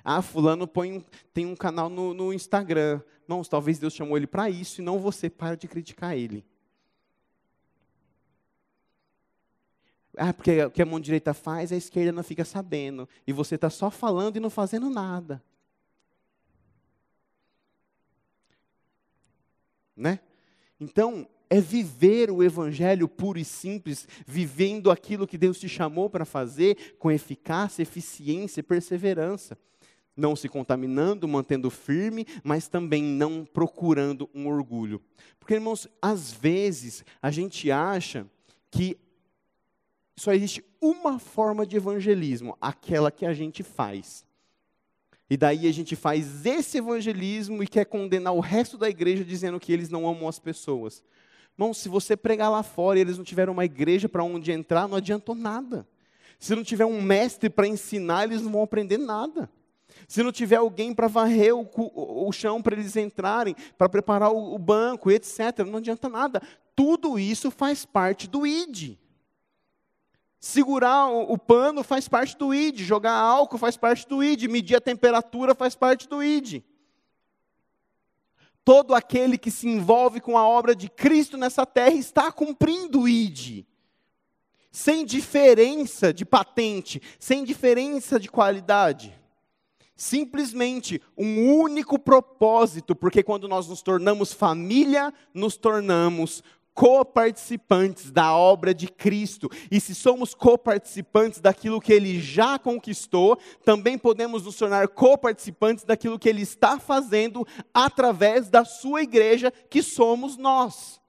[0.04, 3.02] Ah, fulano põe, tem um canal no, no Instagram.
[3.28, 5.30] Não, talvez Deus chamou ele para isso e não você.
[5.30, 6.46] Para de criticar ele.
[10.18, 13.08] Ah, porque o que a mão direita faz, a esquerda não fica sabendo.
[13.28, 15.44] E você está só falando e não fazendo nada.
[19.98, 20.20] Né?
[20.80, 26.26] Então, é viver o evangelho puro e simples, vivendo aquilo que Deus te chamou para
[26.26, 29.58] fazer com eficácia, eficiência e perseverança.
[30.16, 35.02] Não se contaminando, mantendo firme, mas também não procurando um orgulho.
[35.40, 38.28] Porque, irmãos, às vezes a gente acha
[38.70, 38.98] que
[40.18, 44.27] só existe uma forma de evangelismo, aquela que a gente faz.
[45.30, 49.60] E daí a gente faz esse evangelismo e quer condenar o resto da igreja dizendo
[49.60, 51.04] que eles não amam as pessoas.
[51.58, 54.88] Irmão, se você pregar lá fora e eles não tiveram uma igreja para onde entrar,
[54.88, 55.88] não adiantou nada.
[56.40, 59.50] Se não tiver um mestre para ensinar, eles não vão aprender nada.
[60.08, 64.32] Se não tiver alguém para varrer o, o, o chão para eles entrarem, para preparar
[64.32, 66.42] o, o banco, etc., não adianta nada.
[66.76, 68.98] Tudo isso faz parte do ID.
[70.48, 74.78] Segurar o, o pano faz parte do ID, jogar álcool faz parte do ID, medir
[74.78, 76.64] a temperatura faz parte do ID.
[78.64, 83.10] Todo aquele que se envolve com a obra de Cristo nessa terra está cumprindo o
[83.10, 83.66] ID.
[84.72, 89.14] Sem diferença de patente, sem diferença de qualidade.
[89.98, 96.42] Simplesmente um único propósito, porque quando nós nos tornamos família, nos tornamos
[96.78, 99.50] coparticipantes da obra de Cristo.
[99.72, 103.36] E se somos coparticipantes daquilo que ele já conquistou,
[103.66, 109.82] também podemos nos tornar coparticipantes daquilo que ele está fazendo através da sua igreja, que
[109.82, 111.02] somos nós.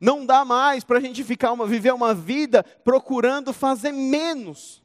[0.00, 4.82] Não dá mais para a gente ficar uma, viver uma vida procurando fazer menos.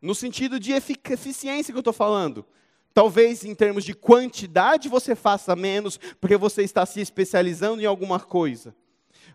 [0.00, 2.46] No sentido de eficiência que eu estou falando.
[2.98, 8.18] Talvez em termos de quantidade você faça menos, porque você está se especializando em alguma
[8.18, 8.74] coisa.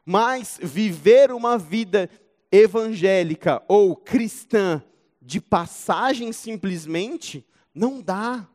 [0.05, 2.09] Mas viver uma vida
[2.51, 4.83] evangélica ou cristã
[5.21, 8.45] de passagem simplesmente, não dá.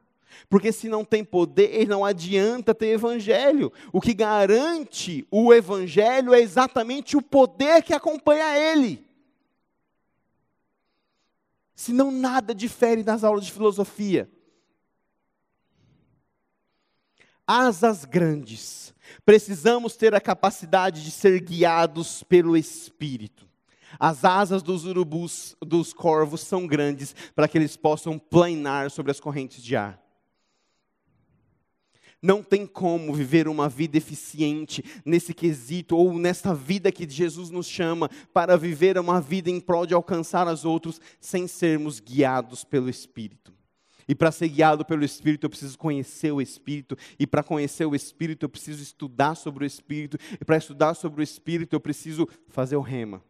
[0.47, 3.73] Porque se não tem poder, não adianta ter evangelho.
[3.91, 9.09] O que garante o evangelho é exatamente o poder que acompanha ele.
[11.75, 14.29] Senão nada difere das aulas de filosofia.
[17.49, 18.95] Asas grandes.
[19.25, 23.49] Precisamos ter a capacidade de ser guiados pelo Espírito.
[23.99, 29.19] As asas dos urubus, dos corvos, são grandes para que eles possam planar sobre as
[29.19, 29.99] correntes de ar.
[32.21, 37.67] Não tem como viver uma vida eficiente nesse quesito, ou nessa vida que Jesus nos
[37.67, 42.91] chama, para viver uma vida em prol de alcançar as outros, sem sermos guiados pelo
[42.91, 43.58] Espírito.
[44.09, 46.97] E para ser guiado pelo Espírito, eu preciso conhecer o Espírito.
[47.19, 50.17] E para conhecer o Espírito, eu preciso estudar sobre o Espírito.
[50.41, 53.23] E para estudar sobre o Espírito, eu preciso fazer o rema.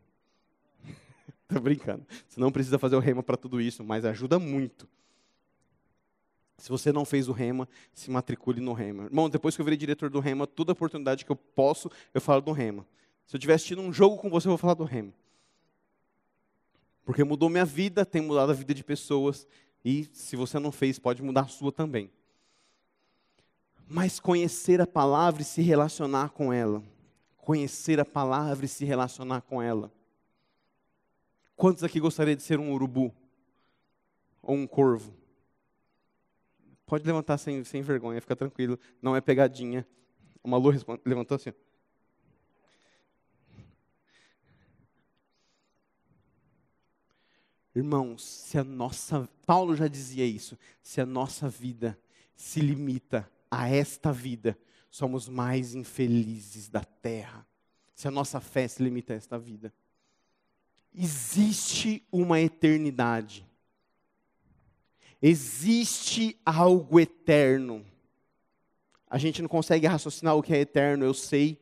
[1.42, 2.06] Estou brincando.
[2.28, 4.88] Você não precisa fazer o rema para tudo isso, mas ajuda muito.
[6.58, 9.04] Se você não fez o rema, se matricule no rema.
[9.04, 12.40] Irmão, depois que eu virei diretor do rema, toda oportunidade que eu posso, eu falo
[12.40, 12.86] do rema.
[13.26, 15.12] Se eu estiver assistindo um jogo com você, eu vou falar do rema.
[17.04, 19.46] Porque mudou minha vida, tem mudado a vida de pessoas.
[19.90, 22.11] E se você não fez, pode mudar a sua também.
[23.88, 26.83] Mas conhecer a palavra e se relacionar com ela.
[27.38, 29.90] Conhecer a palavra e se relacionar com ela.
[31.57, 33.14] Quantos aqui gostariam de ser um urubu?
[34.42, 35.14] Ou um corvo?
[36.85, 38.79] Pode levantar sem, sem vergonha, fica tranquilo.
[39.01, 39.88] Não é pegadinha.
[40.44, 41.55] Uma Malu levantou assim.
[47.78, 51.96] Irmãos, se a nossa, Paulo já dizia isso, se a nossa vida
[52.34, 54.58] se limita a esta vida,
[54.90, 57.46] somos mais infelizes da terra.
[57.94, 59.72] Se a nossa fé se limita a esta vida.
[60.92, 63.46] Existe uma eternidade.
[65.22, 67.86] Existe algo eterno.
[69.08, 71.60] A gente não consegue raciocinar o que é eterno, eu sei.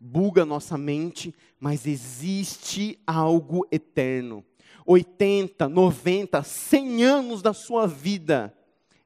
[0.00, 4.42] Buga nossa mente, mas existe algo eterno.
[4.86, 8.54] 80, 90, 100 anos da sua vida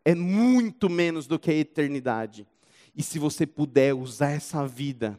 [0.04, 2.46] é muito menos do que a eternidade.
[2.94, 5.18] E se você puder usar essa vida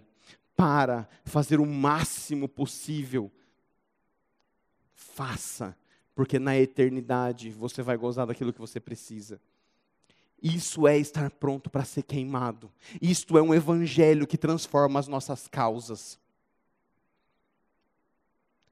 [0.55, 3.31] para fazer o máximo possível,
[4.93, 5.75] faça,
[6.13, 9.41] porque na eternidade você vai gozar daquilo que você precisa.
[10.41, 12.71] Isso é estar pronto para ser queimado.
[13.01, 16.19] Isto é um evangelho que transforma as nossas causas.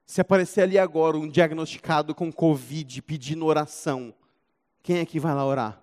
[0.06, 4.14] Se aparecer ali agora um diagnosticado com Covid pedindo oração,
[4.82, 5.82] quem é que vai lá orar?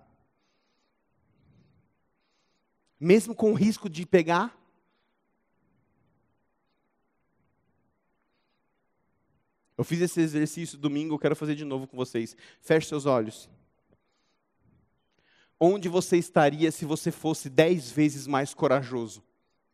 [2.98, 4.56] Mesmo com o risco de pegar?
[9.76, 12.36] Eu fiz esse exercício domingo, eu quero fazer de novo com vocês.
[12.60, 13.50] Feche seus olhos.
[15.58, 19.24] Onde você estaria se você fosse dez vezes mais corajoso?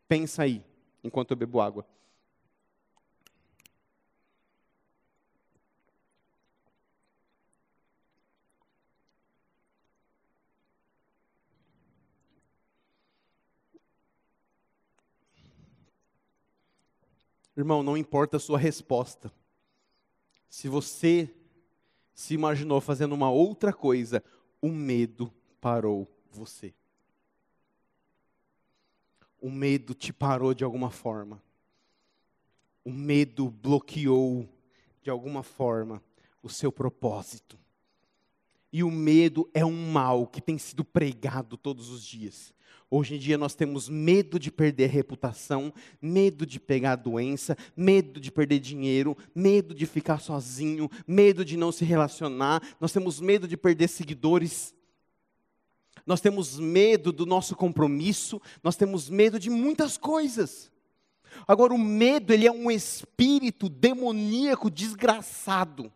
[0.07, 0.65] Pensa aí,
[1.03, 1.85] enquanto eu bebo água.
[17.59, 19.29] Irmão, não importa a sua resposta.
[20.49, 21.29] Se você
[22.13, 24.23] se imaginou fazendo uma outra coisa,
[24.61, 25.29] o medo
[25.59, 26.73] parou você.
[29.41, 31.43] O medo te parou de alguma forma.
[32.81, 34.47] O medo bloqueou
[35.01, 36.01] de alguma forma
[36.41, 37.59] o seu propósito.
[38.71, 42.53] E o medo é um mal que tem sido pregado todos os dias.
[42.91, 45.71] Hoje em dia nós temos medo de perder a reputação,
[46.01, 51.71] medo de pegar doença, medo de perder dinheiro, medo de ficar sozinho, medo de não
[51.71, 54.73] se relacionar, nós temos medo de perder seguidores.
[56.03, 60.71] Nós temos medo do nosso compromisso, nós temos medo de muitas coisas.
[61.47, 65.93] Agora o medo, ele é um espírito demoníaco desgraçado.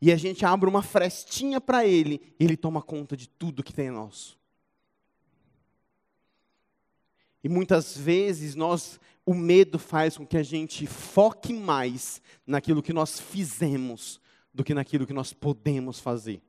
[0.00, 3.74] E a gente abre uma frestinha para ele, e ele toma conta de tudo que
[3.74, 4.38] tem nosso.
[7.44, 12.92] E muitas vezes nós, o medo faz com que a gente foque mais naquilo que
[12.92, 14.18] nós fizemos
[14.52, 16.40] do que naquilo que nós podemos fazer.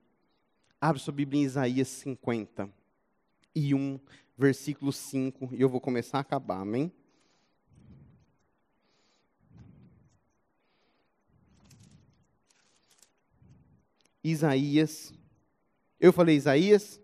[0.79, 2.69] Abre sua Bíblia em Isaías 50
[3.53, 3.99] e 1,
[4.37, 6.89] versículo 5, e eu vou começar a acabar, amém?
[14.23, 15.13] Isaías.
[15.99, 17.01] Eu falei Isaías?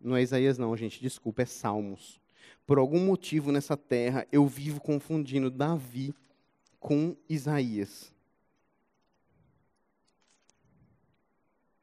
[0.00, 2.20] Não é Isaías, não, gente, desculpa, é Salmos.
[2.66, 6.14] Por algum motivo nessa terra eu vivo confundindo Davi
[6.78, 8.12] com Isaías.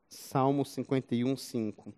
[0.07, 1.93] Salmo 51, 5.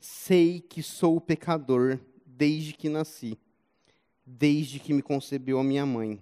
[0.00, 3.38] Sei que sou pecador desde que nasci,
[4.26, 6.20] desde que me concebeu a minha mãe.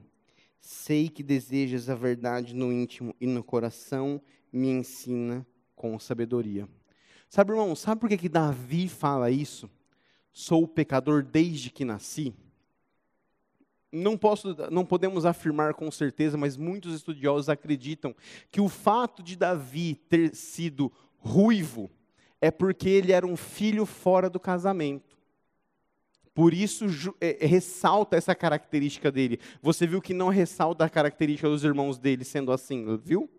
[0.61, 4.20] Sei que desejas a verdade no íntimo e no coração
[4.53, 6.68] me ensina com sabedoria.
[7.33, 9.70] Sabe, irmão, sabe por que, que Davi fala isso?
[10.35, 12.35] Sou pecador desde que nasci?
[13.91, 18.14] Não, posso, não podemos afirmar com certeza, mas muitos estudiosos acreditam
[18.51, 21.91] que o fato de Davi ter sido ruivo
[22.39, 25.16] é porque ele era um filho fora do casamento.
[26.35, 26.85] Por isso
[27.18, 29.41] é, ressalta essa característica dele.
[29.62, 33.30] Você viu que não ressalta a característica dos irmãos dele sendo assim, viu?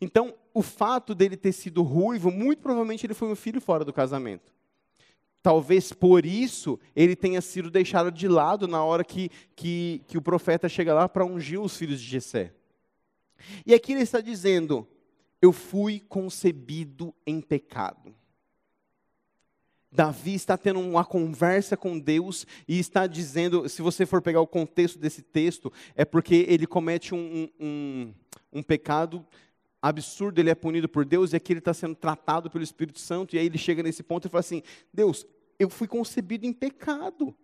[0.00, 3.92] Então, o fato dele ter sido ruivo, muito provavelmente ele foi um filho fora do
[3.92, 4.52] casamento.
[5.42, 10.22] Talvez por isso ele tenha sido deixado de lado na hora que, que, que o
[10.22, 12.52] profeta chega lá para ungir os filhos de Jessé.
[13.66, 14.86] E aqui ele está dizendo:
[15.40, 18.14] Eu fui concebido em pecado.
[19.92, 24.46] Davi está tendo uma conversa com Deus e está dizendo, se você for pegar o
[24.46, 28.14] contexto desse texto, é porque ele comete um, um,
[28.50, 29.24] um pecado
[29.82, 33.34] absurdo, ele é punido por Deus, e aqui ele está sendo tratado pelo Espírito Santo,
[33.34, 34.62] e aí ele chega nesse ponto e fala assim:
[34.94, 35.26] Deus,
[35.58, 37.34] eu fui concebido em pecado.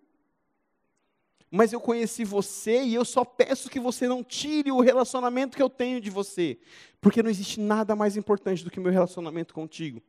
[1.50, 5.62] Mas eu conheci você e eu só peço que você não tire o relacionamento que
[5.62, 6.58] eu tenho de você,
[7.00, 10.02] porque não existe nada mais importante do que o meu relacionamento contigo.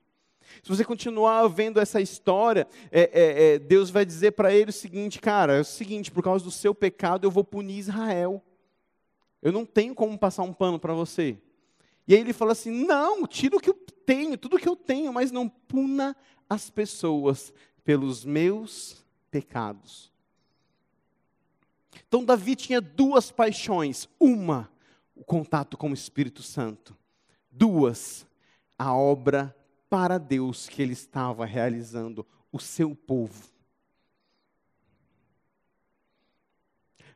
[0.61, 4.73] Se você continuar vendo essa história, é, é, é, Deus vai dizer para ele o
[4.73, 8.43] seguinte, cara, é o seguinte, por causa do seu pecado eu vou punir Israel.
[9.41, 11.37] Eu não tenho como passar um pano para você.
[12.09, 15.13] E aí ele fala assim: não, tira o que eu tenho, tudo que eu tenho,
[15.13, 16.17] mas não puna
[16.49, 17.53] as pessoas
[17.83, 20.11] pelos meus pecados.
[22.07, 24.71] Então Davi tinha duas paixões: uma,
[25.15, 26.97] o contato com o Espírito Santo,
[27.51, 28.25] duas,
[28.75, 29.55] a obra
[29.87, 33.49] para Deus que ele estava realizando, o seu povo.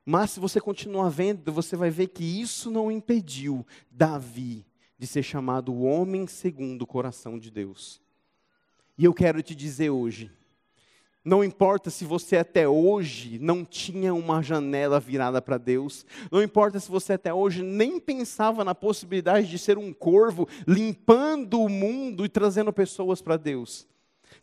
[0.05, 4.63] Mas se você continuar vendo, você vai ver que isso não impediu Davi
[4.97, 8.01] de ser chamado homem segundo o coração de Deus.
[8.97, 10.31] E eu quero te dizer hoje,
[11.25, 16.79] não importa se você até hoje não tinha uma janela virada para Deus, não importa
[16.79, 22.25] se você até hoje nem pensava na possibilidade de ser um corvo limpando o mundo
[22.25, 23.87] e trazendo pessoas para Deus.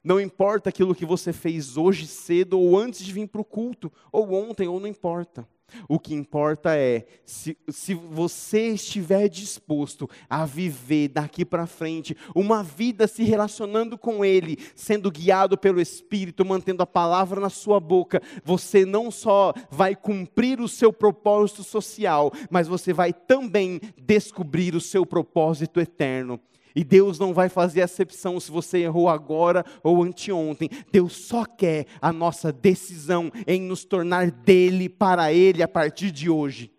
[0.03, 3.93] Não importa aquilo que você fez hoje cedo ou antes de vir para o culto,
[4.11, 5.47] ou ontem, ou não importa.
[5.89, 12.63] O que importa é se, se você estiver disposto a viver daqui para frente uma
[12.63, 18.23] vida se relacionando com Ele, sendo guiado pelo Espírito, mantendo a palavra na sua boca,
[18.45, 24.81] você não só vai cumprir o seu propósito social, mas você vai também descobrir o
[24.81, 26.41] seu propósito eterno.
[26.75, 30.69] E Deus não vai fazer acepção se você errou agora ou anteontem.
[30.93, 36.31] Deus só quer a nossa decisão em nos tornar dele para ele a partir de
[36.31, 36.71] hoje.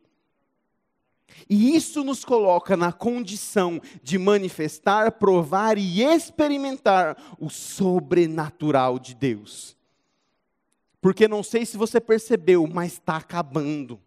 [1.49, 9.75] E isso nos coloca na condição de manifestar, provar e experimentar o sobrenatural de Deus.
[11.01, 13.99] Porque não sei se você percebeu, mas está acabando.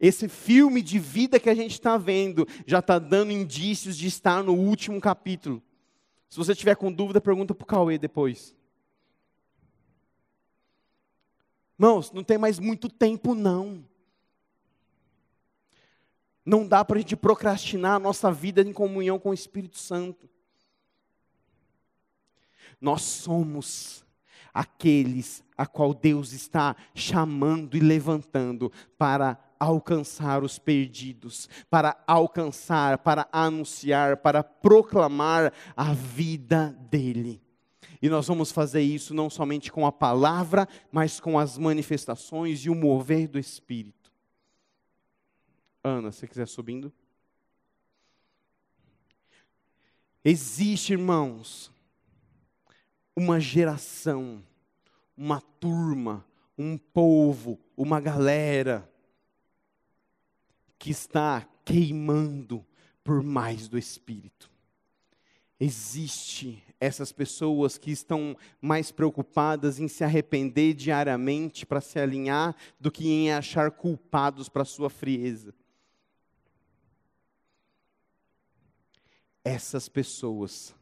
[0.00, 4.42] Esse filme de vida que a gente está vendo já está dando indícios de estar
[4.42, 5.62] no último capítulo.
[6.30, 8.56] Se você tiver com dúvida, pergunta para o Cauê depois.
[11.78, 13.84] Irmãos, não tem mais muito tempo, não.
[16.46, 20.30] Não dá para a gente procrastinar a nossa vida em comunhão com o Espírito Santo.
[22.80, 24.02] Nós somos
[24.52, 33.28] aqueles a qual Deus está chamando e levantando para alcançar os perdidos, para alcançar, para
[33.30, 37.42] anunciar, para proclamar a vida dele.
[38.00, 42.70] E nós vamos fazer isso não somente com a palavra, mas com as manifestações e
[42.70, 44.10] o mover do Espírito.
[45.84, 46.90] Ana, se quiser subindo.
[50.24, 51.70] Existe, irmãos,
[53.14, 54.42] uma geração,
[55.16, 56.24] uma turma,
[56.56, 58.89] um povo, uma galera
[60.80, 62.66] que está queimando
[63.04, 64.50] por mais do Espírito.
[65.60, 72.90] Existe essas pessoas que estão mais preocupadas em se arrepender diariamente para se alinhar do
[72.90, 75.54] que em achar culpados para sua frieza.
[79.44, 80.74] Essas pessoas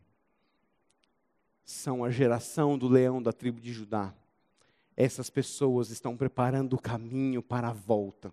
[1.64, 4.14] são a geração do leão da tribo de Judá.
[4.96, 8.32] Essas pessoas estão preparando o caminho para a volta.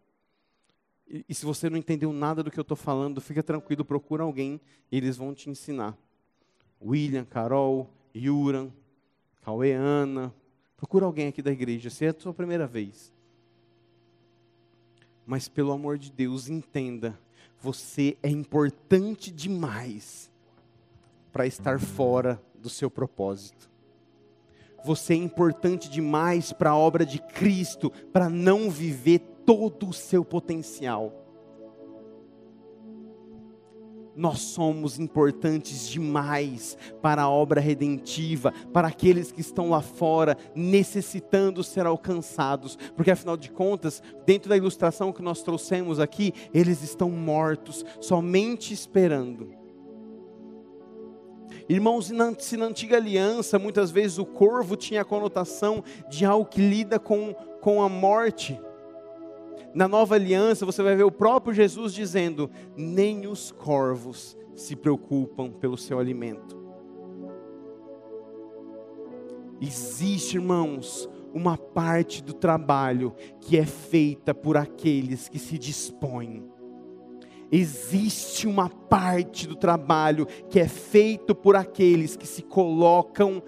[1.08, 4.24] E, e se você não entendeu nada do que eu estou falando, fica tranquilo, procura
[4.24, 4.60] alguém
[4.92, 5.98] e eles vão te ensinar.
[6.82, 8.70] William, Carol, Yuran,
[9.42, 10.34] Cauê, Ana.
[10.78, 13.14] Procura alguém aqui da igreja, se é a sua primeira vez.
[15.26, 17.20] Mas pelo amor de Deus, entenda,
[17.60, 20.32] você é importante demais
[21.32, 23.70] para estar fora do seu propósito.
[24.84, 30.26] Você é importante demais para a obra de Cristo, para não viver todo o seu
[30.26, 31.26] potencial.
[34.16, 41.62] Nós somos importantes demais para a obra redentiva, para aqueles que estão lá fora necessitando
[41.62, 47.10] ser alcançados, porque afinal de contas, dentro da ilustração que nós trouxemos aqui, eles estão
[47.10, 49.54] mortos, somente esperando.
[51.68, 56.62] Irmãos, se na antiga aliança, muitas vezes o corvo tinha a conotação de algo que
[56.62, 58.58] lida com, com a morte
[59.76, 65.52] na nova aliança, você vai ver o próprio Jesus dizendo: nem os corvos se preocupam
[65.52, 66.64] pelo seu alimento.
[69.60, 76.50] Existe, irmãos, uma parte do trabalho que é feita por aqueles que se dispõem.
[77.52, 83.44] Existe uma parte do trabalho que é feito por aqueles que se colocam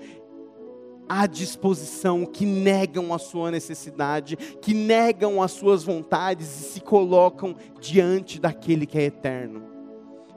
[1.07, 7.55] à disposição, que negam a sua necessidade, que negam as suas vontades e se colocam
[7.79, 9.63] diante daquele que é eterno.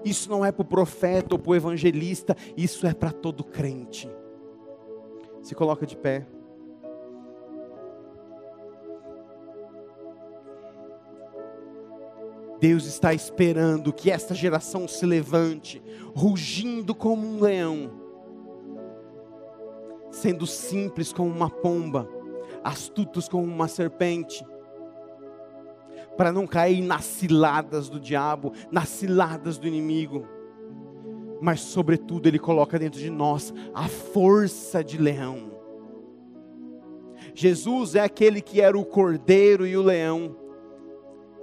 [0.05, 4.11] Isso não é para o profeta ou para o evangelista, isso é para todo crente.
[5.43, 6.27] Se coloca de pé.
[12.59, 15.83] Deus está esperando que esta geração se levante,
[16.15, 18.10] rugindo como um leão
[20.21, 22.09] sendo simples como uma pomba,
[22.63, 24.45] astutos como uma serpente,
[26.17, 30.27] para não cair nas ciladas do diabo, nas ciladas do inimigo.
[31.41, 35.51] Mas, sobretudo, Ele coloca dentro de nós a força de leão.
[37.35, 40.37] Jesus é aquele que era o cordeiro e o leão.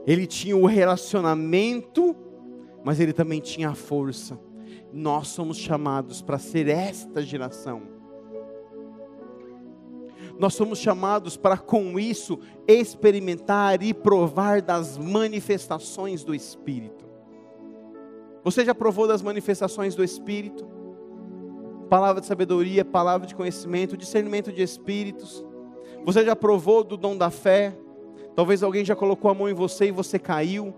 [0.05, 2.15] Ele tinha o relacionamento,
[2.83, 4.39] mas ele também tinha a força.
[4.93, 7.96] Nós somos chamados para ser esta geração
[10.39, 17.05] nós somos chamados para com isso experimentar e provar das manifestações do Espírito.
[18.43, 20.65] Você já provou das manifestações do Espírito?
[21.89, 25.45] Palavra de sabedoria, palavra de conhecimento, discernimento de espíritos.
[26.05, 27.77] Você já provou do dom da fé?
[28.35, 30.73] Talvez alguém já colocou a mão em você e você caiu.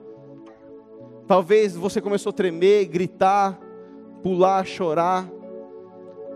[1.27, 3.59] Talvez você começou a tremer, gritar,
[4.23, 5.29] pular, chorar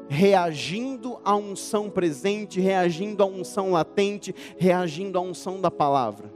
[0.09, 6.33] reagindo à unção presente, reagindo à unção latente, reagindo à unção da palavra.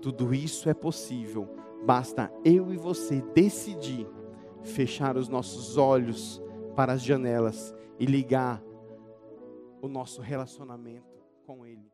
[0.00, 1.48] Tudo isso é possível,
[1.84, 4.06] basta eu e você decidir
[4.62, 6.42] fechar os nossos olhos
[6.74, 8.62] para as janelas e ligar
[9.80, 11.91] o nosso relacionamento com Ele.